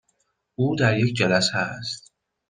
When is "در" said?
0.75-0.97